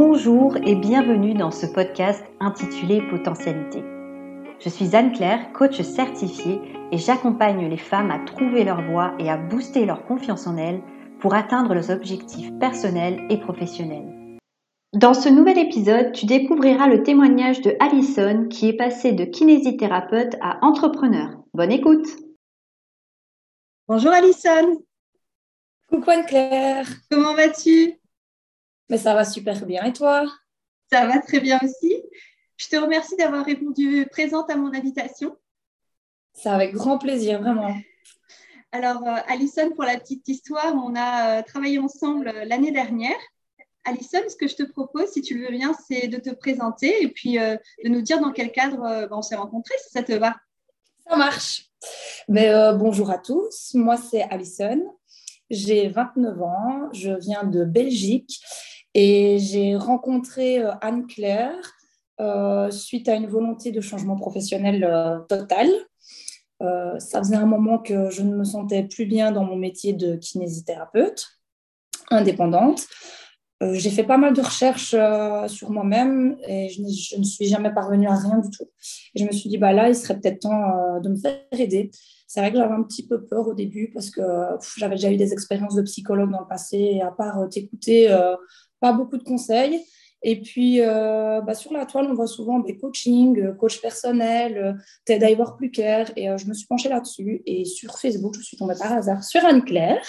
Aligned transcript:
Bonjour 0.00 0.56
et 0.58 0.76
bienvenue 0.76 1.34
dans 1.34 1.50
ce 1.50 1.66
podcast 1.66 2.24
intitulé 2.38 3.02
Potentialité. 3.10 3.82
Je 4.60 4.68
suis 4.68 4.94
Anne-Claire, 4.94 5.52
coach 5.52 5.82
certifiée 5.82 6.60
et 6.92 6.98
j'accompagne 6.98 7.68
les 7.68 7.76
femmes 7.76 8.12
à 8.12 8.20
trouver 8.20 8.62
leur 8.62 8.80
voie 8.80 9.12
et 9.18 9.28
à 9.28 9.36
booster 9.36 9.86
leur 9.86 10.04
confiance 10.04 10.46
en 10.46 10.56
elles 10.56 10.82
pour 11.18 11.34
atteindre 11.34 11.74
leurs 11.74 11.90
objectifs 11.90 12.56
personnels 12.60 13.26
et 13.28 13.38
professionnels. 13.38 14.38
Dans 14.92 15.14
ce 15.14 15.28
nouvel 15.28 15.58
épisode, 15.58 16.12
tu 16.12 16.26
découvriras 16.26 16.86
le 16.86 17.02
témoignage 17.02 17.60
de 17.62 17.74
Alison 17.80 18.46
qui 18.48 18.68
est 18.68 18.76
passée 18.76 19.10
de 19.10 19.24
kinésithérapeute 19.24 20.36
à 20.40 20.64
entrepreneur. 20.64 21.30
Bonne 21.54 21.72
écoute 21.72 22.06
Bonjour 23.88 24.12
Alison 24.12 24.78
Coucou 25.88 26.08
Anne-Claire 26.08 26.86
Comment 27.10 27.34
vas-tu? 27.34 27.97
Mais 28.88 28.98
ça 28.98 29.14
va 29.14 29.24
super 29.24 29.64
bien. 29.66 29.84
Et 29.84 29.92
toi? 29.92 30.26
Ça 30.90 31.06
va 31.06 31.18
très 31.20 31.40
bien 31.40 31.58
aussi. 31.62 32.02
Je 32.56 32.68
te 32.68 32.76
remercie 32.76 33.16
d'avoir 33.16 33.44
répondu 33.44 34.06
présente 34.10 34.50
à 34.50 34.56
mon 34.56 34.74
invitation. 34.74 35.36
C'est 36.32 36.48
avec 36.48 36.72
grand 36.72 36.98
plaisir, 36.98 37.40
vraiment. 37.40 37.74
Alors, 38.72 39.06
euh, 39.06 39.16
Alison, 39.28 39.70
pour 39.70 39.84
la 39.84 39.98
petite 39.98 40.28
histoire, 40.28 40.74
on 40.74 40.94
a 40.94 41.38
euh, 41.38 41.42
travaillé 41.42 41.78
ensemble 41.78 42.28
euh, 42.28 42.44
l'année 42.44 42.70
dernière. 42.70 43.16
Alison, 43.84 44.18
ce 44.28 44.36
que 44.36 44.46
je 44.46 44.56
te 44.56 44.62
propose, 44.62 45.10
si 45.10 45.22
tu 45.22 45.38
le 45.38 45.46
veux 45.46 45.52
bien, 45.52 45.72
c'est 45.88 46.08
de 46.08 46.18
te 46.18 46.30
présenter 46.30 47.02
et 47.02 47.08
puis 47.08 47.38
de 47.38 47.88
nous 47.88 48.02
dire 48.02 48.20
dans 48.20 48.32
quel 48.32 48.52
cadre 48.52 49.06
ben, 49.08 49.16
on 49.16 49.22
s'est 49.22 49.36
rencontrés, 49.36 49.76
si 49.82 49.90
ça 49.90 50.02
te 50.02 50.12
va. 50.12 50.36
Ça 51.08 51.16
marche. 51.16 51.70
Mais, 52.28 52.52
bonjour 52.74 53.10
à 53.10 53.16
tous, 53.16 53.72
moi 53.72 53.96
c'est 53.96 54.20
Alison, 54.24 54.94
j'ai 55.48 55.88
29 55.88 56.42
ans, 56.42 56.88
je 56.92 57.12
viens 57.12 57.44
de 57.44 57.64
Belgique 57.64 58.42
et 59.00 59.38
j'ai 59.38 59.76
rencontré 59.76 60.58
euh, 60.58 60.72
Anne-Claire 60.80 61.76
euh, 62.18 62.68
suite 62.72 63.08
à 63.08 63.14
une 63.14 63.28
volonté 63.28 63.70
de 63.70 63.80
changement 63.80 64.16
professionnel 64.16 64.82
euh, 64.82 65.20
total. 65.28 65.68
ça 66.60 67.20
faisait 67.20 67.36
un 67.36 67.46
moment 67.46 67.78
que 67.78 68.10
je 68.10 68.22
ne 68.22 68.34
me 68.34 68.42
sentais 68.42 68.82
plus 68.82 69.06
bien 69.06 69.30
dans 69.30 69.44
mon 69.44 69.54
métier 69.54 69.92
de 69.92 70.16
kinésithérapeute 70.16 71.28
indépendante. 72.10 72.88
J'ai 73.60 73.90
fait 73.90 74.04
pas 74.04 74.18
mal 74.18 74.34
de 74.34 74.40
recherches 74.40 74.94
sur 75.50 75.70
moi-même 75.70 76.36
et 76.46 76.68
je, 76.68 77.18
ne 77.18 77.24
suis 77.24 77.46
jamais 77.46 77.72
parvenue 77.72 78.06
à 78.06 78.14
rien 78.14 78.38
du 78.38 78.50
tout. 78.50 78.64
Et 79.14 79.20
je 79.20 79.24
me 79.24 79.32
suis 79.32 79.48
dit, 79.48 79.58
bah 79.58 79.72
là, 79.72 79.88
il 79.88 79.96
serait 79.96 80.18
peut-être 80.18 80.40
temps 80.40 81.00
de 81.00 81.08
me 81.08 81.16
faire 81.16 81.40
aider. 81.52 81.90
C'est 82.26 82.40
vrai 82.40 82.52
que 82.52 82.58
j'avais 82.58 82.74
un 82.74 82.82
petit 82.82 83.06
peu 83.06 83.24
peur 83.24 83.48
au 83.48 83.54
début 83.54 83.90
parce 83.92 84.10
que 84.10 84.22
j'avais 84.76 84.94
déjà 84.94 85.10
eu 85.10 85.16
des 85.16 85.32
expériences 85.32 85.74
de 85.74 85.82
psychologue 85.82 86.30
dans 86.30 86.40
le 86.40 86.48
passé 86.48 86.76
et 86.76 87.02
à 87.02 87.10
part 87.10 87.48
t'écouter 87.48 88.08
pas 88.80 88.92
beaucoup 88.92 89.16
de 89.16 89.24
conseils. 89.24 89.82
Et 90.22 90.40
puis, 90.40 90.80
euh, 90.80 91.40
bah, 91.42 91.54
sur 91.54 91.72
la 91.72 91.86
toile, 91.86 92.06
on 92.10 92.14
voit 92.14 92.26
souvent 92.26 92.58
des 92.58 92.76
coachings, 92.76 93.38
euh, 93.38 93.52
coach 93.52 93.80
personnel, 93.80 94.58
euh, 94.58 94.72
TED 95.04 95.22
à 95.22 95.30
y 95.30 95.34
voir 95.34 95.56
plus 95.56 95.70
clair. 95.70 96.10
Et 96.16 96.26
je 96.36 96.46
me 96.46 96.54
suis 96.54 96.66
penchée 96.66 96.88
là-dessus. 96.88 97.42
Et 97.46 97.64
sur 97.64 97.98
Facebook, 97.98 98.34
je 98.36 98.42
suis 98.42 98.56
tombée 98.56 98.74
par 98.78 98.92
hasard 98.92 99.22
sur 99.22 99.44
Anne-Claire, 99.44 100.04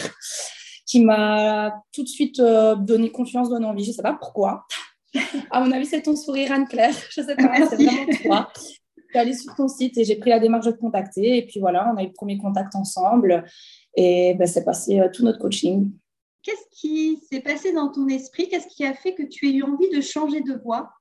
qui 0.90 1.02
m'a 1.02 1.84
tout 1.94 2.04
de 2.04 2.08
suite 2.08 2.42
donné 2.42 3.12
confiance, 3.12 3.50
donné 3.50 3.66
envie. 3.66 3.84
Je 3.84 3.92
ne 3.92 3.95
sais 3.95 4.02
pas 4.02 4.14
pourquoi. 4.14 4.66
À 5.52 5.64
mon 5.64 5.72
avis, 5.72 5.86
c'est 5.86 6.02
ton 6.02 6.16
sourire, 6.16 6.52
Anne-Claire. 6.52 6.95
Je 7.12 7.22
ne 7.22 7.26
sais 7.28 7.36
pas, 7.36 7.68
c'est 7.70 7.76
vraiment 7.76 8.06
toi. 8.23 8.52
Je 8.56 9.04
suis 9.12 9.20
allée 9.20 9.34
sur 9.34 9.56
ton 9.56 9.67
site 9.67 9.98
et 9.98 10.04
j'ai 10.04 10.17
pris 10.17 10.30
la 10.30 10.40
démarche 10.40 10.66
de 10.66 10.72
te 10.72 10.78
contacter. 10.78 11.38
Et 11.38 11.45
puis 11.45 11.60
voilà, 11.60 11.92
on 11.92 11.98
a 11.98 12.04
eu 12.04 12.08
le 12.08 12.14
premier 12.14 12.38
contact 12.38 12.76
ensemble. 12.76 13.44
Et 13.95 14.36
ben, 14.36 14.48
c'est 14.48 14.64
passé 14.64 15.02
tout 15.14 15.23
notre 15.23 15.40
coaching. 15.40 15.92
Qu'est-ce 16.44 16.80
qui 16.80 17.20
s'est 17.30 17.42
passé 17.42 17.73
dans 17.73 17.90
ton 17.92 18.08
esprit? 18.08 18.48
Qu'est-ce 18.50 18.67
qui 18.67 18.86
a 18.86 18.94
fait 18.94 19.16
que 19.16 19.23
tu 19.23 19.49
aies 19.49 19.54
eu 19.54 19.64
envie 19.64 19.89
de 19.89 20.02
changer 20.02 20.42
de 20.42 20.54
voie? 20.64 20.92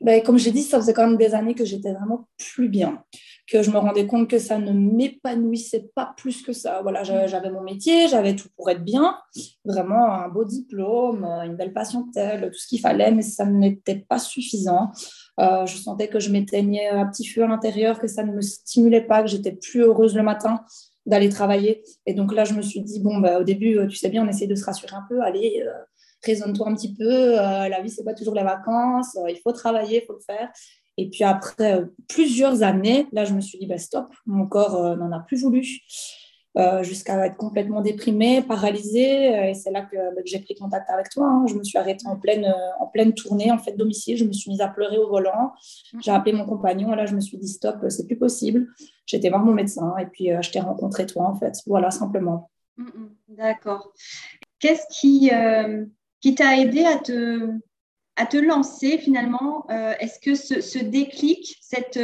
Ben, 0.00 0.22
Comme 0.22 0.38
j'ai 0.38 0.50
dit, 0.50 0.62
ça 0.62 0.78
faisait 0.78 0.94
quand 0.94 1.06
même 1.06 1.16
des 1.16 1.34
années 1.34 1.54
que 1.54 1.64
j'étais 1.64 1.92
vraiment 1.92 2.28
plus 2.38 2.68
bien, 2.68 3.02
que 3.46 3.62
je 3.62 3.70
me 3.70 3.78
rendais 3.78 4.06
compte 4.06 4.28
que 4.28 4.38
ça 4.38 4.58
ne 4.58 4.72
m'épanouissait 4.72 5.90
pas 5.94 6.14
plus 6.16 6.42
que 6.42 6.52
ça. 6.52 6.80
Voilà, 6.82 7.02
j'avais 7.02 7.50
mon 7.50 7.62
métier, 7.62 8.08
j'avais 8.08 8.34
tout 8.34 8.48
pour 8.56 8.70
être 8.70 8.82
bien, 8.82 9.18
vraiment 9.64 10.12
un 10.12 10.28
beau 10.28 10.44
diplôme, 10.44 11.24
une 11.24 11.56
belle 11.56 11.72
patientèle, 11.72 12.50
tout 12.50 12.58
ce 12.58 12.66
qu'il 12.66 12.80
fallait, 12.80 13.10
mais 13.10 13.22
ça 13.22 13.44
n'était 13.44 14.06
pas 14.08 14.18
suffisant. 14.18 14.90
Euh, 15.38 15.66
je 15.66 15.76
sentais 15.76 16.08
que 16.08 16.20
je 16.20 16.30
m'éteignais 16.30 16.88
un 16.88 17.06
petit 17.06 17.26
feu 17.26 17.42
à 17.44 17.46
l'intérieur, 17.46 17.98
que 17.98 18.08
ça 18.08 18.24
ne 18.24 18.32
me 18.32 18.40
stimulait 18.40 19.06
pas, 19.06 19.22
que 19.22 19.28
j'étais 19.28 19.52
plus 19.52 19.82
heureuse 19.82 20.14
le 20.16 20.22
matin 20.22 20.64
d'aller 21.06 21.28
travailler. 21.28 21.82
Et 22.06 22.14
donc 22.14 22.34
là, 22.34 22.44
je 22.44 22.54
me 22.54 22.62
suis 22.62 22.80
dit, 22.82 23.00
bon, 23.00 23.18
bah, 23.18 23.38
au 23.40 23.44
début, 23.44 23.78
tu 23.88 23.96
sais 23.96 24.08
bien, 24.08 24.24
on 24.24 24.28
essaie 24.28 24.46
de 24.46 24.54
se 24.54 24.64
rassurer 24.64 24.94
un 24.94 25.04
peu, 25.08 25.20
allez, 25.22 25.62
euh, 25.66 25.72
raisonne-toi 26.24 26.68
un 26.68 26.74
petit 26.74 26.94
peu, 26.94 27.38
euh, 27.38 27.68
la 27.68 27.80
vie, 27.80 27.90
c'est 27.90 28.04
pas 28.04 28.14
toujours 28.14 28.34
les 28.34 28.42
vacances, 28.42 29.16
il 29.28 29.38
faut 29.42 29.52
travailler, 29.52 30.02
il 30.02 30.06
faut 30.06 30.14
le 30.14 30.20
faire. 30.20 30.50
Et 30.96 31.08
puis 31.08 31.24
après 31.24 31.84
plusieurs 32.08 32.62
années, 32.62 33.06
là, 33.12 33.24
je 33.24 33.32
me 33.32 33.40
suis 33.40 33.58
dit, 33.58 33.66
bah, 33.66 33.78
stop, 33.78 34.06
mon 34.26 34.46
corps 34.46 34.96
n'en 34.96 35.12
a 35.12 35.20
plus 35.20 35.40
voulu. 35.42 35.64
Euh, 36.58 36.82
jusqu'à 36.82 37.26
être 37.26 37.36
complètement 37.36 37.80
déprimée, 37.80 38.42
paralysée. 38.42 39.36
Euh, 39.36 39.50
et 39.50 39.54
c'est 39.54 39.70
là 39.70 39.82
bah, 39.82 39.88
que, 40.16 40.26
j'ai 40.26 40.40
pris 40.40 40.56
contact 40.56 40.90
avec 40.90 41.08
toi. 41.08 41.26
Hein. 41.26 41.46
Je 41.46 41.54
me 41.54 41.62
suis 41.62 41.78
arrêtée 41.78 42.08
en 42.08 42.16
pleine, 42.16 42.44
euh, 42.44 42.80
en 42.80 42.88
pleine 42.88 43.14
tournée, 43.14 43.52
en 43.52 43.58
fait, 43.58 43.76
domicile. 43.76 44.16
Je 44.16 44.24
me 44.24 44.32
suis 44.32 44.50
mise 44.50 44.60
à 44.60 44.66
pleurer 44.66 44.98
au 44.98 45.08
volant. 45.08 45.52
J'ai 46.00 46.10
appelé 46.10 46.32
mon 46.32 46.44
compagnon. 46.44 46.90
Là, 46.90 47.06
je 47.06 47.14
me 47.14 47.20
suis 47.20 47.38
dit, 47.38 47.46
stop, 47.46 47.76
c'est 47.88 48.06
plus 48.06 48.18
possible. 48.18 48.66
J'étais 49.06 49.28
voir 49.28 49.44
mon 49.44 49.54
médecin 49.54 49.94
et 49.98 50.06
puis 50.06 50.30
je 50.40 50.50
t'ai 50.50 50.58
rencontré 50.58 51.06
toi, 51.06 51.28
en 51.28 51.36
fait. 51.36 51.54
Voilà, 51.66 51.92
simplement. 51.92 52.50
Mm, 52.76 52.84
mm. 52.84 53.10
D'accord. 53.28 53.92
Qu'est-ce 54.58 54.86
qui, 54.90 55.30
qui 56.20 56.34
t'a 56.34 56.56
aidé 56.58 56.84
à 56.84 56.98
te, 56.98 58.36
lancer 58.36 58.98
finalement 58.98 59.66
Est-ce 59.68 60.18
que 60.20 60.34
ce, 60.34 60.78
déclic, 60.78 61.56
cette 61.60 61.98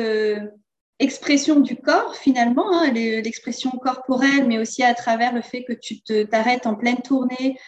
expression 0.98 1.60
du 1.60 1.76
corps 1.76 2.16
finalement, 2.16 2.72
hein, 2.72 2.92
l'expression 2.92 3.70
corporelle, 3.70 4.46
mais 4.46 4.58
aussi 4.58 4.82
à 4.82 4.94
travers 4.94 5.34
le 5.34 5.42
fait 5.42 5.64
que 5.64 5.72
tu 5.72 6.00
t'arrêtes 6.00 6.66
en 6.66 6.74
pleine 6.74 7.02
tournée, 7.02 7.58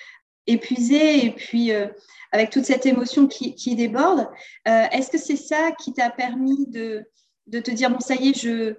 épuisé, 0.46 1.26
et 1.26 1.30
puis 1.30 1.72
euh, 1.72 1.86
avec 2.32 2.50
toute 2.50 2.64
cette 2.64 2.86
émotion 2.86 3.26
qui, 3.26 3.76
déborde. 3.76 4.28
Euh, 4.66 4.84
est-ce 4.92 5.10
que 5.10 5.18
c'est 5.18 5.36
ça 5.36 5.72
qui 5.72 5.92
t'a 5.92 6.10
permis 6.10 6.66
de, 6.68 7.04
te 7.50 7.70
dire, 7.70 7.90
bon, 7.90 8.00
ça 8.00 8.14
y 8.14 8.30
est, 8.30 8.40
je, 8.40 8.74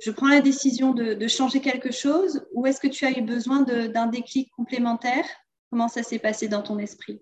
je 0.00 0.10
prends 0.10 0.28
la 0.28 0.40
décision 0.40 0.92
de, 0.92 1.14
de 1.14 1.28
changer 1.28 1.60
quelque 1.60 1.92
chose, 1.92 2.46
ou 2.52 2.66
est-ce 2.66 2.80
que 2.80 2.88
tu 2.88 3.04
as 3.04 3.18
eu 3.18 3.22
besoin 3.22 3.62
d'un 3.62 4.06
déclic 4.06 4.50
complémentaire? 4.52 5.24
Comment 5.70 5.88
ça 5.88 6.02
s'est 6.02 6.18
passé 6.18 6.48
dans 6.48 6.62
ton 6.62 6.78
esprit? 6.78 7.20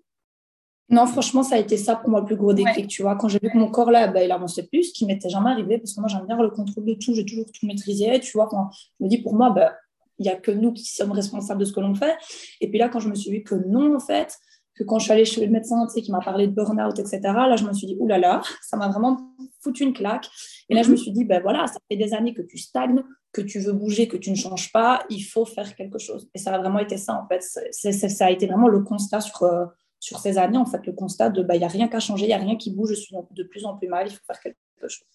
Non, 0.89 1.07
franchement, 1.07 1.41
ça 1.41 1.55
a 1.55 1.57
été 1.57 1.77
ça 1.77 1.95
pour 1.95 2.09
moi 2.09 2.19
le 2.19 2.27
plus 2.27 2.35
gros 2.35 2.53
déclic, 2.53 2.87
tu 2.87 3.01
vois. 3.01 3.15
Quand 3.15 3.27
j'ai 3.27 3.39
vu 3.41 3.49
que 3.49 3.57
mon 3.57 3.71
corps 3.71 3.89
là, 3.89 4.07
bah, 4.07 4.23
il 4.23 4.31
avançait 4.31 4.67
plus, 4.67 4.83
ce 4.83 4.93
qui 4.93 5.05
m'était 5.05 5.29
jamais 5.29 5.49
arrivé, 5.49 5.79
parce 5.79 5.95
que 5.95 5.99
moi 5.99 6.07
j'aime 6.07 6.25
bien 6.27 6.37
le 6.39 6.51
contrôle 6.51 6.85
de 6.85 6.93
tout, 6.93 7.15
j'ai 7.15 7.25
toujours 7.25 7.45
tout 7.45 7.65
maîtrisé, 7.65 8.19
tu 8.19 8.33
vois. 8.33 8.47
Quand 8.47 8.69
je 8.71 9.03
me 9.03 9.09
dis 9.09 9.17
pour 9.17 9.33
moi, 9.33 9.49
bah, 9.49 9.73
il 10.19 10.23
n'y 10.23 10.29
a 10.29 10.35
que 10.35 10.51
nous 10.51 10.71
qui 10.73 10.85
sommes 10.85 11.11
responsables 11.11 11.59
de 11.59 11.65
ce 11.65 11.73
que 11.73 11.79
l'on 11.79 11.95
fait. 11.95 12.15
Et 12.61 12.69
puis 12.69 12.77
là, 12.77 12.89
quand 12.89 12.99
je 12.99 13.09
me 13.09 13.15
suis 13.15 13.31
vu 13.31 13.43
que 13.43 13.55
non, 13.55 13.95
en 13.95 13.99
fait, 13.99 14.37
que 14.75 14.83
quand 14.83 14.99
je 14.99 15.05
suis 15.05 15.13
allée 15.13 15.25
chez 15.25 15.45
le 15.45 15.51
médecin, 15.51 15.85
tu 15.87 15.93
sais, 15.93 16.01
qui 16.01 16.11
m'a 16.11 16.19
parlé 16.19 16.47
de 16.47 16.53
burn-out, 16.53 16.99
etc., 16.99 17.19
là, 17.23 17.55
je 17.55 17.63
me 17.63 17.73
suis 17.73 17.87
dit, 17.87 17.95
oulala, 17.99 18.27
là 18.27 18.33
là, 18.37 18.41
ça 18.61 18.77
m'a 18.77 18.89
vraiment 18.89 19.17
foutu 19.61 19.83
une 19.83 19.93
claque. 19.93 20.27
Et 20.69 20.75
là, 20.75 20.83
je 20.83 20.91
me 20.91 20.95
suis 20.95 21.11
dit, 21.11 21.23
ben 21.23 21.41
voilà, 21.41 21.67
ça 21.67 21.79
fait 21.89 21.97
des 21.97 22.13
années 22.13 22.33
que 22.33 22.41
tu 22.41 22.57
stagnes, 22.57 23.03
que 23.31 23.41
tu 23.41 23.59
veux 23.59 23.73
bouger, 23.73 24.07
que 24.07 24.17
tu 24.17 24.31
ne 24.31 24.35
changes 24.35 24.71
pas, 24.71 25.05
il 25.09 25.21
faut 25.21 25.45
faire 25.45 25.75
quelque 25.75 25.97
chose. 25.97 26.29
Et 26.33 26.39
ça 26.39 26.53
a 26.53 26.57
vraiment 26.59 26.79
été 26.79 26.97
ça, 26.97 27.13
en 27.13 27.27
fait. 27.27 27.41
ça 27.41 28.25
a 28.25 28.31
été 28.31 28.47
vraiment 28.47 28.67
le 28.67 28.81
constat 28.81 29.21
sur, 29.21 29.43
euh, 29.43 29.65
sur 29.99 30.19
ces 30.19 30.37
années, 30.37 30.57
en 30.57 30.65
fait, 30.65 30.85
le 30.85 30.93
constat 30.93 31.29
de, 31.29 31.41
bah, 31.41 31.55
il 31.55 31.59
n'y 31.59 31.65
a 31.65 31.69
rien 31.69 31.87
qu'à 31.87 31.99
changer, 31.99 32.25
il 32.25 32.29
n'y 32.29 32.33
a 32.33 32.37
rien 32.37 32.57
qui 32.57 32.71
bouge, 32.71 32.89
je 32.89 32.95
suis 32.95 33.15
de 33.31 33.43
plus 33.43 33.65
en 33.65 33.77
plus 33.77 33.87
mal, 33.87 34.07
il 34.07 34.13
faut 34.13 34.23
faire 34.27 34.39
quelque 34.39 34.57
chose. 34.87 35.07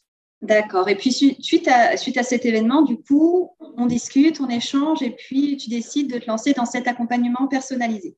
D'accord. 0.43 0.89
Et 0.89 0.97
puis, 0.97 1.13
suite 1.13 1.69
à, 1.69 1.99
suite 1.99 2.17
à 2.17 2.23
cet 2.23 2.47
événement, 2.47 2.83
du 2.83 2.97
coup, 2.97 3.55
on 3.77 3.85
discute, 3.85 4.41
on 4.41 4.49
échange, 4.49 5.03
et 5.03 5.11
puis 5.11 5.59
tu 5.59 5.69
décides 5.69 6.11
de 6.11 6.19
te 6.19 6.27
lancer 6.27 6.55
dans 6.55 6.65
cet 6.65 6.89
accompagnement 6.89 7.47
personnalisé. 7.47 8.17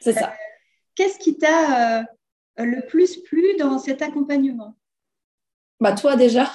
C'est 0.00 0.14
ça. 0.14 0.34
Qu'est-ce 0.94 1.18
qui 1.18 1.38
t'a 1.38 2.00
euh, 2.00 2.02
le 2.58 2.86
plus 2.86 3.18
plu 3.22 3.42
dans 3.58 3.78
cet 3.78 4.02
accompagnement? 4.02 4.76
Bah, 5.82 5.94
toi 5.94 6.14
déjà. 6.14 6.48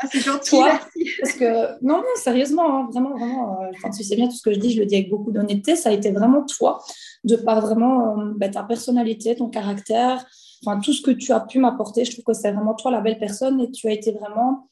Ah, 0.00 0.06
c'est 0.10 0.18
gentil, 0.18 0.50
toi, 0.56 0.80
Parce 1.20 1.34
que, 1.34 1.80
non, 1.84 1.98
non, 1.98 2.04
sérieusement, 2.16 2.80
hein, 2.80 2.88
vraiment, 2.90 3.16
vraiment, 3.16 3.62
euh, 3.62 3.90
tu 3.96 4.02
sais 4.02 4.16
bien 4.16 4.26
tout 4.26 4.34
ce 4.34 4.42
que 4.42 4.52
je 4.52 4.58
dis, 4.58 4.72
je 4.72 4.80
le 4.80 4.86
dis 4.86 4.96
avec 4.96 5.10
beaucoup 5.10 5.30
d'honnêteté, 5.30 5.76
ça 5.76 5.90
a 5.90 5.92
été 5.92 6.10
vraiment 6.10 6.44
toi, 6.44 6.82
de 7.22 7.36
par 7.36 7.60
vraiment 7.60 8.18
euh, 8.18 8.32
bah, 8.34 8.48
ta 8.48 8.64
personnalité, 8.64 9.36
ton 9.36 9.48
caractère, 9.48 10.26
enfin, 10.66 10.80
tout 10.80 10.92
ce 10.92 11.02
que 11.02 11.12
tu 11.12 11.30
as 11.30 11.38
pu 11.38 11.60
m'apporter. 11.60 12.04
Je 12.04 12.10
trouve 12.10 12.24
que 12.24 12.32
c'est 12.32 12.50
vraiment 12.50 12.74
toi 12.74 12.90
la 12.90 13.00
belle 13.00 13.18
personne 13.18 13.60
et 13.60 13.70
tu 13.70 13.86
as 13.86 13.92
été 13.92 14.10
vraiment, 14.10 14.68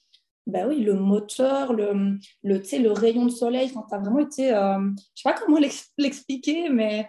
ben 0.48 0.66
oui, 0.68 0.80
le 0.80 0.94
moteur, 0.94 1.72
le, 1.72 2.18
le, 2.42 2.60
le 2.60 2.90
rayon 2.90 3.26
de 3.26 3.30
soleil. 3.30 3.70
Enfin, 3.72 3.86
tu 3.88 3.94
as 3.94 3.98
vraiment 3.98 4.18
été, 4.18 4.52
euh, 4.52 4.78
je 4.78 4.80
ne 4.80 4.96
sais 5.14 5.22
pas 5.22 5.34
comment 5.34 5.58
l'expliquer, 5.98 6.70
mais 6.70 7.06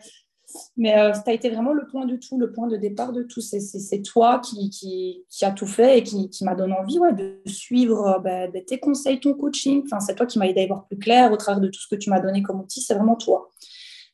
mais 0.77 0.97
euh, 0.97 1.13
ça 1.13 1.23
a 1.27 1.33
été 1.33 1.49
vraiment 1.49 1.73
le 1.73 1.87
point 1.87 2.05
du 2.05 2.19
tout, 2.19 2.37
le 2.37 2.51
point 2.51 2.67
de 2.67 2.77
départ 2.77 3.11
de 3.11 3.23
tout. 3.23 3.41
C'est 3.41 4.01
toi 4.01 4.39
qui, 4.39 4.69
qui, 4.69 5.23
qui, 5.29 5.45
a 5.45 5.51
tout 5.51 5.67
fait 5.67 5.99
et 5.99 6.03
qui, 6.03 6.29
m'a 6.41 6.55
donné 6.55 6.73
envie 6.73 6.99
de 7.15 7.41
suivre 7.45 8.07
euh, 8.07 8.19
bah, 8.19 8.47
bah, 8.47 8.59
tes 8.65 8.79
conseils, 8.79 9.19
ton 9.19 9.33
coaching. 9.33 9.83
Enfin, 9.85 9.99
c'est 9.99 10.15
toi 10.15 10.25
qui 10.25 10.39
m'as 10.39 10.47
aidé 10.47 10.61
à 10.61 10.63
y 10.63 10.67
voir 10.67 10.85
plus 10.85 10.97
clair 10.97 11.31
au 11.31 11.37
travers 11.37 11.61
de 11.61 11.67
tout 11.67 11.79
ce 11.79 11.87
que 11.87 11.95
tu 11.95 12.09
m'as 12.09 12.19
donné 12.19 12.41
comme 12.43 12.59
outil. 12.59 12.81
C'est 12.81 12.95
vraiment 12.95 13.15
toi. 13.15 13.51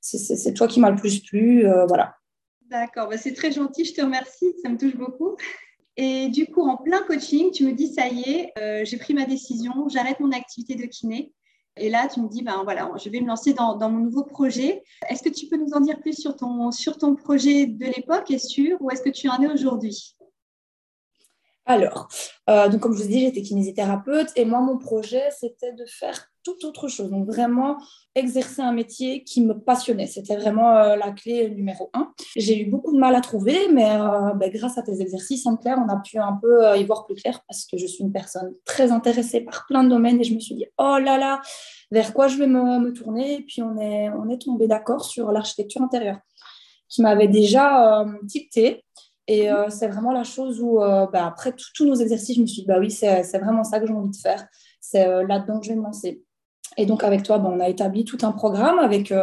C'est 0.02 0.54
toi 0.54 0.68
qui 0.68 0.80
m'a 0.80 0.90
le 0.90 0.96
plus 0.96 1.20
plu. 1.20 1.68
Euh, 1.68 1.86
voilà. 1.86 2.16
D'accord, 2.70 3.10
bah, 3.10 3.18
c'est 3.18 3.34
très 3.34 3.52
gentil, 3.52 3.84
je 3.84 3.94
te 3.94 4.02
remercie, 4.02 4.54
ça 4.62 4.70
me 4.70 4.78
touche 4.78 4.96
beaucoup. 4.96 5.36
Et 5.98 6.30
du 6.30 6.46
coup, 6.46 6.62
en 6.62 6.78
plein 6.78 7.02
coaching, 7.02 7.52
tu 7.52 7.66
me 7.66 7.74
dis, 7.74 7.94
ça 7.94 8.08
y 8.08 8.22
est, 8.22 8.54
euh, 8.60 8.86
j'ai 8.86 8.98
pris 8.98 9.14
ma 9.14 9.26
décision, 9.26 9.90
j'arrête 9.90 10.20
mon 10.20 10.32
activité 10.32 10.76
de 10.76 10.86
kiné. 10.86 11.34
Et 11.78 11.90
là, 11.90 12.08
tu 12.08 12.22
me 12.22 12.28
dis, 12.28 12.42
ben 12.42 12.62
voilà, 12.64 12.92
je 12.98 13.10
vais 13.10 13.22
me 13.22 13.28
lancer 13.28 13.54
dans, 13.54 13.78
mon 13.90 14.00
nouveau 14.00 14.24
projet. 14.24 14.84
Est-ce 15.10 15.24
que 15.24 15.30
tu 15.30 15.48
peux 15.48 15.58
nous 15.58 15.74
en 15.74 15.80
dire 15.80 16.00
plus 16.00 16.20
sur 16.20 16.36
ton, 16.36 16.72
sur 16.72 16.98
ton 16.98 17.16
projet 17.16 17.68
de 17.68 17.86
l'époque 17.86 18.30
et 18.32 18.40
sur 18.40 18.82
où 18.82 18.92
est-ce 18.92 19.02
que 19.02 19.10
tu 19.10 19.30
en 19.30 19.42
es 19.42 19.48
aujourd'hui? 19.48 20.16
Alors, 21.70 22.08
euh, 22.50 22.68
donc 22.68 22.82
comme 22.82 22.94
je 22.94 23.04
vous 23.04 23.06
ai 23.06 23.10
dit, 23.10 23.20
j'étais 23.20 23.44
kinésithérapeute 23.44 24.32
et 24.36 24.44
moi, 24.44 24.60
mon 24.60 24.80
projet, 24.80 25.22
c'était 25.40 25.72
de 25.72 25.86
faire 25.86 26.26
tout 26.44 26.66
autre 26.66 26.88
chose. 26.88 27.12
Donc, 27.12 27.28
vraiment 27.28 27.78
exercer 28.16 28.64
un 28.64 28.72
métier 28.72 29.24
qui 29.24 29.46
me 29.46 29.54
passionnait. 29.54 30.08
C'était 30.08 30.36
vraiment 30.36 30.76
euh, 30.76 30.96
la 30.96 31.12
clé 31.12 31.48
numéro 31.52 31.92
un. 31.94 32.12
J'ai 32.36 32.60
eu 32.60 32.72
beaucoup 32.72 32.92
de 32.92 32.98
mal 32.98 33.14
à 33.14 33.22
trouver, 33.22 33.68
mais 33.72 33.88
euh, 33.88 34.34
ben, 34.34 34.50
grâce 34.50 34.80
à 34.80 34.82
tes 34.82 35.00
exercices, 35.00 35.46
Anne-Claire, 35.46 35.78
on 35.78 35.88
a 35.90 35.98
pu 35.98 36.18
un 36.18 36.40
peu 36.42 36.76
y 36.76 36.84
voir 36.86 37.06
plus 37.06 37.14
clair 37.14 37.40
parce 37.48 37.68
que 37.68 37.78
je 37.78 37.86
suis 37.86 38.04
une 38.04 38.12
personne 38.12 38.52
très 38.66 38.92
intéressée 38.92 39.42
par 39.42 39.68
plein 39.68 39.84
de 39.84 39.90
domaines 39.90 40.20
et 40.20 40.24
je 40.24 40.34
me 40.34 40.40
suis 40.40 40.56
dit, 40.56 40.66
oh 40.80 40.98
là 40.98 41.20
là, 41.20 41.40
vers 41.92 42.16
quoi 42.16 42.28
je 42.28 42.40
vais 42.40 42.48
me, 42.48 42.92
tourner? 42.94 43.36
Et 43.36 43.42
puis, 43.44 43.62
on 43.62 43.78
est, 43.80 44.10
on 44.10 44.36
tombé 44.40 44.66
d'accord 44.66 45.06
sur 45.06 45.32
l'architecture 45.32 45.84
intérieure 45.84 46.18
qui 46.88 47.04
m'avait 47.04 47.28
déjà 47.28 48.04
dicté 48.24 48.84
et 49.30 49.52
euh, 49.52 49.70
c'est 49.70 49.88
vraiment 49.88 50.12
la 50.12 50.24
chose 50.24 50.60
où, 50.60 50.82
euh, 50.82 51.06
bah, 51.06 51.28
après 51.28 51.54
tous 51.76 51.86
nos 51.86 51.94
exercices, 51.94 52.36
je 52.36 52.42
me 52.42 52.48
suis 52.48 52.64
dit, 52.64 52.68
bah 52.68 52.80
oui, 52.80 52.90
c'est 52.90 53.22
vraiment 53.38 53.64
ça 53.64 53.80
que 53.80 53.86
j'ai 53.86 53.94
envie 53.94 54.10
de 54.10 54.16
faire. 54.16 54.48
C'est 54.82 55.08
euh, 55.08 55.24
là-dedans 55.28 55.60
que 55.60 55.68
je 55.68 55.70
vais 55.70 55.76
me 55.76 55.84
lancer. 55.84 56.24
Et 56.78 56.88
donc, 56.88 57.04
avec 57.04 57.22
toi, 57.22 57.38
bah, 57.38 57.48
on 57.54 57.60
a 57.60 57.70
établi 57.70 58.06
tout 58.06 58.18
un 58.24 58.32
programme 58.32 58.80
avec, 58.80 59.14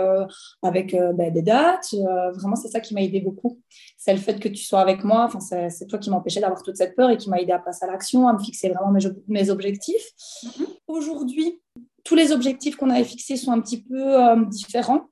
avec 0.62 0.97
bah, 1.14 1.31
des 1.31 1.43
dates. 1.43 1.93
vraiment, 2.35 2.55
c'est 2.55 2.69
ça 2.69 2.79
qui 2.79 2.94
m'a 2.94 3.03
aidé 3.03 3.20
beaucoup. 3.20 3.61
C'est 3.99 4.12
le 4.12 4.20
fait 4.20 4.38
que 4.38 4.49
tu 4.49 4.62
sois 4.62 4.81
avec 4.81 5.03
moi. 5.03 5.25
Enfin, 5.25 5.41
c'est 5.41 5.87
toi 5.87 5.99
qui 5.99 6.11
m'empêchais 6.11 6.41
d'avoir 6.41 6.62
toute 6.62 6.76
cette 6.76 6.94
peur 6.94 7.11
et 7.11 7.17
qui 7.17 7.29
m'a 7.29 7.41
aidé 7.41 7.50
à 7.50 7.59
passer 7.59 7.85
à 7.85 7.91
l'action, 7.91 8.29
à 8.29 8.32
me 8.32 8.38
fixer 8.38 8.69
vraiment 8.69 8.93
mes, 8.93 9.00
mes 9.26 9.50
objectifs. 9.50 10.12
Mm-hmm. 10.44 10.67
Aujourd'hui, 10.87 11.61
tous 12.05 12.14
les 12.14 12.31
objectifs 12.31 12.76
qu'on 12.76 12.91
avait 12.91 13.05
fixés 13.05 13.37
sont 13.37 13.50
un 13.50 13.61
petit 13.61 13.82
peu 13.82 14.47
différents. 14.50 15.09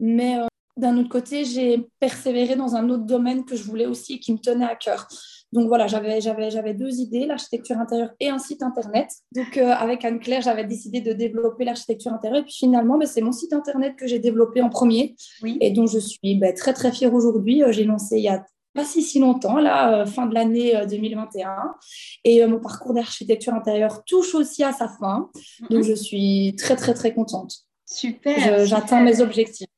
Mais 0.00 0.36
d'un 0.76 0.96
autre 0.98 1.08
côté, 1.08 1.44
j'ai 1.44 1.86
persévéré 2.00 2.56
dans 2.56 2.74
un 2.74 2.88
autre 2.90 3.04
domaine 3.04 3.44
que 3.44 3.54
je 3.54 3.62
voulais 3.62 3.86
aussi 3.86 4.14
et 4.14 4.18
qui 4.18 4.32
me 4.32 4.38
tenait 4.38 4.64
à 4.64 4.74
cœur. 4.74 5.06
Donc 5.52 5.68
voilà, 5.68 5.86
j'avais, 5.86 6.20
j'avais, 6.20 6.50
j'avais 6.50 6.74
deux 6.74 6.98
idées, 6.98 7.26
l'architecture 7.26 7.78
intérieure 7.78 8.10
et 8.18 8.28
un 8.28 8.40
site 8.40 8.60
internet. 8.60 9.08
Donc 9.36 9.56
euh, 9.56 9.68
avec 9.70 10.04
Anne-Claire, 10.04 10.42
j'avais 10.42 10.64
décidé 10.64 11.00
de 11.00 11.12
développer 11.12 11.64
l'architecture 11.64 12.12
intérieure. 12.12 12.40
Et 12.40 12.44
puis 12.44 12.54
finalement, 12.54 12.98
ben, 12.98 13.06
c'est 13.06 13.20
mon 13.20 13.30
site 13.30 13.52
internet 13.52 13.94
que 13.94 14.08
j'ai 14.08 14.18
développé 14.18 14.62
en 14.62 14.68
premier 14.68 15.14
oui. 15.42 15.56
et 15.60 15.70
dont 15.70 15.86
je 15.86 16.00
suis 16.00 16.34
ben, 16.34 16.52
très 16.52 16.72
très 16.72 16.90
fière 16.90 17.14
aujourd'hui. 17.14 17.62
Euh, 17.62 17.70
j'ai 17.70 17.84
lancé 17.84 18.16
il 18.16 18.24
y 18.24 18.28
a 18.28 18.44
pas 18.74 18.84
si, 18.84 19.02
si 19.02 19.20
longtemps, 19.20 19.58
là, 19.58 20.00
euh, 20.00 20.06
fin 20.06 20.26
de 20.26 20.34
l'année 20.34 20.74
2021. 20.90 21.76
Et 22.24 22.44
mon 22.44 22.58
parcours 22.58 22.92
d'architecture 22.92 23.54
intérieure 23.54 24.02
touche 24.04 24.34
aussi 24.34 24.64
à 24.64 24.72
sa 24.72 24.88
fin. 24.88 25.30
Donc 25.70 25.84
je 25.84 25.94
suis 25.94 26.56
très 26.58 26.74
très 26.74 26.94
très 26.94 27.14
contente. 27.14 27.58
Super. 27.86 28.66
j'atteins 28.66 29.04
mes 29.04 29.20
objectifs. 29.20 29.68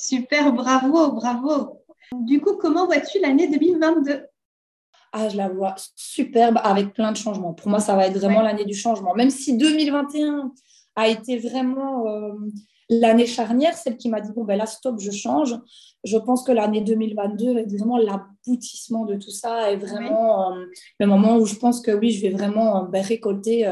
Super, 0.00 0.50
bravo, 0.54 1.12
bravo. 1.12 1.82
Du 2.12 2.40
coup, 2.40 2.56
comment 2.56 2.86
vois-tu 2.86 3.20
l'année 3.20 3.48
2022 3.48 4.26
ah, 5.12 5.28
je 5.28 5.36
la 5.36 5.48
vois 5.48 5.74
superbe 5.96 6.60
avec 6.62 6.92
plein 6.92 7.10
de 7.10 7.16
changements. 7.16 7.52
Pour 7.52 7.68
moi, 7.68 7.80
ça 7.80 7.96
va 7.96 8.06
être 8.06 8.16
vraiment 8.16 8.42
l'année 8.42 8.64
du 8.64 8.74
changement. 8.74 9.12
Même 9.12 9.30
si 9.30 9.56
2021 9.56 10.52
a 10.94 11.08
été 11.08 11.36
vraiment 11.36 12.06
euh, 12.06 12.32
l'année 12.88 13.26
charnière, 13.26 13.74
celle 13.74 13.96
qui 13.96 14.08
m'a 14.08 14.20
dit 14.20 14.30
bon, 14.32 14.44
ben 14.44 14.56
là, 14.56 14.66
stop, 14.66 15.00
je 15.00 15.10
change. 15.10 15.56
Je 16.04 16.16
pense 16.16 16.44
que 16.44 16.52
l'année 16.52 16.80
2022 16.80 17.54
va 17.54 17.60
être 17.60 17.72
vraiment 17.76 17.98
l'aboutissement 17.98 19.04
de 19.04 19.16
tout 19.16 19.32
ça 19.32 19.72
et 19.72 19.76
vraiment 19.76 20.52
euh, 20.52 20.64
le 21.00 21.06
moment 21.06 21.38
où 21.38 21.44
je 21.44 21.56
pense 21.56 21.80
que 21.80 21.90
oui, 21.90 22.12
je 22.12 22.22
vais 22.22 22.30
vraiment 22.30 22.84
euh, 22.84 22.86
ben, 22.86 23.02
récolter 23.02 23.68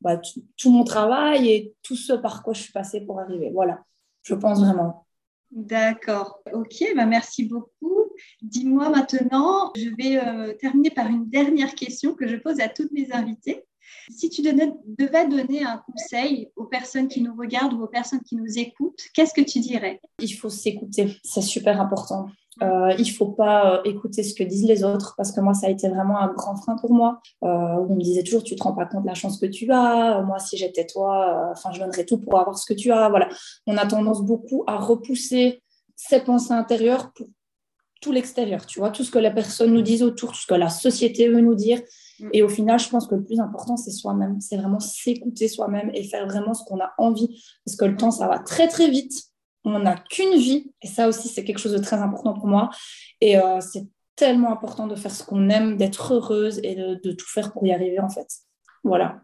bah, 0.00 0.20
tout 0.56 0.72
mon 0.72 0.82
travail 0.82 1.48
et 1.48 1.76
tout 1.84 1.94
ce 1.94 2.12
par 2.12 2.42
quoi 2.42 2.54
je 2.54 2.62
suis 2.62 2.72
passée 2.72 3.02
pour 3.02 3.20
arriver. 3.20 3.52
Voilà, 3.54 3.84
je 4.22 4.34
pense 4.34 4.58
vraiment. 4.58 5.06
D'accord. 5.52 6.40
Ok, 6.54 6.82
bah 6.96 7.04
merci 7.04 7.44
beaucoup. 7.44 8.10
Dis-moi 8.40 8.88
maintenant, 8.88 9.70
je 9.76 9.90
vais 9.98 10.18
euh, 10.18 10.54
terminer 10.54 10.90
par 10.90 11.06
une 11.08 11.28
dernière 11.28 11.74
question 11.74 12.14
que 12.14 12.26
je 12.26 12.36
pose 12.36 12.60
à 12.60 12.68
toutes 12.68 12.90
mes 12.92 13.12
invitées. 13.12 13.64
Si 14.10 14.30
tu 14.30 14.40
devais 14.42 15.28
donner 15.28 15.62
un 15.62 15.82
conseil 15.86 16.48
aux 16.56 16.64
personnes 16.64 17.08
qui 17.08 17.20
nous 17.20 17.36
regardent 17.36 17.74
ou 17.74 17.82
aux 17.82 17.88
personnes 17.88 18.22
qui 18.22 18.36
nous 18.36 18.58
écoutent, 18.58 19.02
qu'est-ce 19.14 19.34
que 19.34 19.42
tu 19.42 19.60
dirais? 19.60 20.00
Il 20.18 20.32
faut 20.32 20.48
s'écouter, 20.48 21.16
c'est 21.22 21.42
super 21.42 21.80
important. 21.80 22.30
Euh, 22.60 22.92
il 22.98 23.06
ne 23.06 23.12
faut 23.12 23.30
pas 23.30 23.76
euh, 23.78 23.82
écouter 23.84 24.22
ce 24.22 24.34
que 24.34 24.44
disent 24.44 24.66
les 24.66 24.84
autres 24.84 25.14
parce 25.16 25.32
que 25.32 25.40
moi, 25.40 25.54
ça 25.54 25.68
a 25.68 25.70
été 25.70 25.88
vraiment 25.88 26.18
un 26.18 26.32
grand 26.32 26.54
frein 26.56 26.76
pour 26.76 26.92
moi. 26.92 27.20
on 27.40 27.94
me 27.94 28.02
disait 28.02 28.22
toujours, 28.22 28.44
tu 28.44 28.56
te 28.56 28.62
rends 28.62 28.74
pas 28.74 28.84
compte 28.84 29.02
de 29.02 29.08
la 29.08 29.14
chance 29.14 29.38
que 29.38 29.46
tu 29.46 29.70
as. 29.72 30.22
Moi, 30.22 30.38
si 30.38 30.56
j'étais 30.56 30.86
toi, 30.86 31.50
enfin, 31.52 31.70
je 31.72 31.80
donnerais 31.80 32.04
tout 32.04 32.18
pour 32.18 32.38
avoir 32.38 32.58
ce 32.58 32.66
que 32.66 32.74
tu 32.74 32.92
as. 32.92 33.08
Voilà. 33.08 33.28
On 33.66 33.76
a 33.76 33.86
tendance 33.86 34.22
beaucoup 34.22 34.64
à 34.66 34.76
repousser 34.76 35.62
ses 35.96 36.20
pensées 36.20 36.52
intérieures 36.52 37.12
pour 37.14 37.26
tout 38.02 38.12
l'extérieur. 38.12 38.66
Tu 38.66 38.80
vois, 38.80 38.90
tout 38.90 39.04
ce 39.04 39.10
que 39.10 39.18
la 39.18 39.30
personne 39.30 39.72
nous 39.72 39.80
dit 39.80 40.02
autour, 40.02 40.32
tout 40.32 40.40
ce 40.40 40.46
que 40.46 40.54
la 40.54 40.68
société 40.68 41.28
veut 41.28 41.40
nous 41.40 41.54
dire. 41.54 41.80
Mm. 42.20 42.28
Et 42.32 42.42
au 42.42 42.48
final, 42.48 42.78
je 42.78 42.88
pense 42.90 43.06
que 43.06 43.14
le 43.14 43.24
plus 43.24 43.40
important, 43.40 43.76
c'est 43.78 43.92
soi-même. 43.92 44.40
C'est 44.40 44.56
vraiment 44.56 44.80
s'écouter 44.80 45.48
soi-même 45.48 45.90
et 45.94 46.02
faire 46.02 46.26
vraiment 46.26 46.52
ce 46.52 46.64
qu'on 46.64 46.80
a 46.80 46.92
envie. 46.98 47.42
Parce 47.64 47.76
que 47.76 47.84
le 47.86 47.96
temps, 47.96 48.10
ça 48.10 48.26
va 48.26 48.40
très, 48.40 48.68
très 48.68 48.90
vite 48.90 49.31
on 49.64 49.78
n'a 49.78 49.96
qu'une 49.96 50.36
vie. 50.36 50.72
Et 50.82 50.86
ça 50.86 51.08
aussi, 51.08 51.28
c'est 51.28 51.44
quelque 51.44 51.58
chose 51.58 51.72
de 51.72 51.82
très 51.82 51.96
important 51.96 52.34
pour 52.34 52.46
moi. 52.46 52.70
Et 53.20 53.38
euh, 53.38 53.60
c'est 53.60 53.86
tellement 54.16 54.52
important 54.52 54.86
de 54.86 54.94
faire 54.94 55.10
ce 55.10 55.24
qu'on 55.24 55.48
aime, 55.48 55.76
d'être 55.76 56.14
heureuse 56.14 56.60
et 56.62 56.74
de, 56.74 57.12
tout 57.12 57.26
faire 57.26 57.52
pour 57.52 57.66
y 57.66 57.72
arriver, 57.72 58.00
en 58.00 58.08
fait. 58.08 58.28
Voilà. 58.84 59.22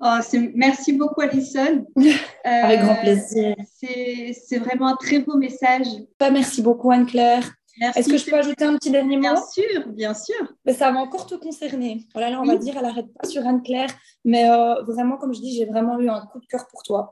Oh, 0.00 0.18
merci 0.54 0.94
beaucoup, 0.94 1.20
Alison. 1.20 1.86
Avec 2.44 2.80
grand 2.80 2.96
plaisir. 2.96 3.54
Euh, 3.58 4.32
c'est 4.32 4.58
vraiment 4.58 4.88
un 4.88 4.96
très 4.96 5.20
beau 5.20 5.36
message. 5.36 5.86
Pas 6.18 6.30
merci 6.30 6.62
beaucoup, 6.62 6.90
Anne-Claire. 6.90 7.48
Est-ce 7.80 8.08
que 8.08 8.18
je 8.18 8.26
peux 8.26 8.36
ajouter 8.36 8.64
un 8.64 8.76
petit 8.76 8.90
dernier 8.90 9.16
mot? 9.16 9.22
Bien 9.22 9.36
sûr, 9.36 9.88
bien 9.88 10.14
sûr. 10.14 10.54
Mais 10.66 10.74
ça 10.74 10.90
va 10.92 10.98
encore 10.98 11.26
te 11.26 11.34
concerner. 11.34 12.06
Voilà, 12.12 12.30
là, 12.30 12.40
on 12.40 12.44
va 12.44 12.56
dire, 12.56 12.74
elle 12.76 12.82
n'arrête 12.82 13.12
pas 13.14 13.26
sur 13.26 13.46
Anne-Claire. 13.46 13.88
Mais 14.24 14.48
euh, 14.50 14.82
vraiment, 14.82 15.16
comme 15.16 15.34
je 15.34 15.40
dis, 15.40 15.56
j'ai 15.56 15.64
vraiment 15.64 15.98
eu 15.98 16.08
un 16.08 16.20
coup 16.26 16.38
de 16.38 16.46
cœur 16.46 16.66
pour 16.68 16.82
toi. 16.82 17.08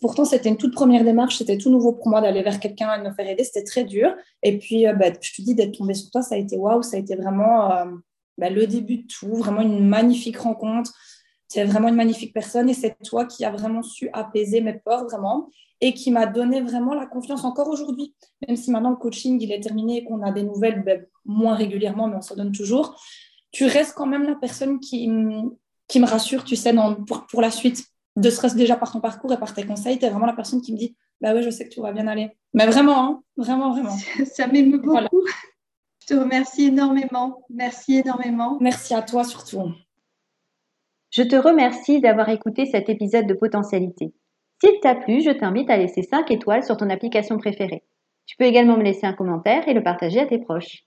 Pourtant, 0.00 0.24
c'était 0.24 0.48
une 0.48 0.56
toute 0.56 0.74
première 0.74 1.04
démarche. 1.04 1.38
C'était 1.38 1.56
tout 1.56 1.70
nouveau 1.70 1.92
pour 1.92 2.08
moi 2.08 2.20
d'aller 2.20 2.42
vers 2.42 2.58
quelqu'un 2.58 2.94
et 2.94 2.98
de 2.98 3.08
me 3.08 3.14
faire 3.14 3.28
aider. 3.28 3.44
C'était 3.44 3.64
très 3.64 3.84
dur. 3.84 4.14
Et 4.42 4.58
puis, 4.58 4.86
euh, 4.86 4.94
bah, 4.94 5.06
je 5.20 5.34
te 5.34 5.42
dis, 5.42 5.54
d'être 5.54 5.78
tombée 5.78 5.94
sur 5.94 6.10
toi, 6.10 6.22
ça 6.22 6.34
a 6.34 6.38
été 6.38 6.56
waouh. 6.56 6.82
Ça 6.82 6.96
a 6.96 7.00
été 7.00 7.14
vraiment 7.14 7.70
euh, 7.72 7.84
bah, 8.38 8.50
le 8.50 8.66
début 8.66 8.98
de 8.98 9.06
tout. 9.06 9.34
Vraiment 9.34 9.60
une 9.60 9.86
magnifique 9.88 10.38
rencontre. 10.38 10.92
C'est 11.52 11.64
vraiment 11.64 11.88
une 11.88 11.96
magnifique 11.96 12.32
personne. 12.32 12.70
Et 12.70 12.74
c'est 12.74 12.96
toi 13.04 13.26
qui 13.26 13.44
as 13.44 13.50
vraiment 13.50 13.82
su 13.82 14.08
apaiser 14.14 14.62
mes 14.62 14.72
peurs, 14.72 15.04
vraiment 15.04 15.50
et 15.82 15.92
qui 15.92 16.10
m'a 16.10 16.26
donné 16.26 16.62
vraiment 16.62 16.94
la 16.94 17.06
confiance 17.06 17.44
encore 17.44 17.68
aujourd'hui. 17.68 18.14
Même 18.46 18.56
si 18.56 18.70
maintenant 18.70 18.90
le 18.90 18.96
coaching 18.96 19.38
il 19.42 19.52
est 19.52 19.60
terminé 19.60 19.98
et 19.98 20.04
qu'on 20.04 20.22
a 20.22 20.30
des 20.30 20.44
nouvelles 20.44 20.82
ben, 20.82 21.04
moins 21.26 21.54
régulièrement, 21.54 22.06
mais 22.06 22.16
on 22.16 22.22
s'en 22.22 22.36
donne 22.36 22.52
toujours, 22.52 22.98
tu 23.50 23.66
restes 23.66 23.94
quand 23.94 24.06
même 24.06 24.22
la 24.22 24.36
personne 24.36 24.78
qui, 24.80 25.10
qui 25.88 26.00
me 26.00 26.06
rassure, 26.06 26.44
tu 26.44 26.56
sais, 26.56 26.72
dans, 26.72 26.94
pour, 26.94 27.26
pour 27.26 27.42
la 27.42 27.50
suite. 27.50 27.84
De 28.14 28.28
stress 28.28 28.54
déjà 28.54 28.76
par 28.76 28.92
ton 28.92 29.00
parcours 29.00 29.32
et 29.32 29.38
par 29.38 29.54
tes 29.54 29.64
conseils, 29.64 29.98
tu 29.98 30.04
es 30.04 30.10
vraiment 30.10 30.26
la 30.26 30.34
personne 30.34 30.60
qui 30.60 30.72
me 30.72 30.76
dit 30.76 30.94
Bah 31.22 31.32
ouais, 31.32 31.42
je 31.42 31.48
sais 31.48 31.66
que 31.66 31.74
tout 31.74 31.80
va 31.80 31.92
bien 31.92 32.06
aller. 32.06 32.30
Mais 32.52 32.66
vraiment, 32.66 33.04
hein, 33.04 33.22
vraiment, 33.38 33.72
vraiment. 33.72 33.96
Ça 34.34 34.46
m'émeut 34.46 34.78
beaucoup. 34.78 35.24
Je 36.02 36.06
te 36.06 36.14
remercie 36.14 36.66
énormément. 36.66 37.42
Merci 37.48 37.96
énormément. 37.96 38.58
Merci 38.60 38.92
à 38.94 39.00
toi 39.00 39.24
surtout. 39.24 39.72
Je 41.12 41.22
te 41.22 41.36
remercie 41.36 42.00
d'avoir 42.00 42.30
écouté 42.30 42.64
cet 42.64 42.88
épisode 42.88 43.26
de 43.26 43.34
Potentialité. 43.34 44.14
S'il 44.64 44.80
t'a 44.80 44.94
plu, 44.94 45.20
je 45.20 45.30
t'invite 45.30 45.68
à 45.68 45.76
laisser 45.76 46.02
5 46.02 46.30
étoiles 46.30 46.64
sur 46.64 46.78
ton 46.78 46.88
application 46.88 47.36
préférée. 47.36 47.82
Tu 48.24 48.34
peux 48.38 48.46
également 48.46 48.78
me 48.78 48.82
laisser 48.82 49.06
un 49.06 49.12
commentaire 49.12 49.68
et 49.68 49.74
le 49.74 49.82
partager 49.82 50.20
à 50.20 50.26
tes 50.26 50.38
proches. 50.38 50.84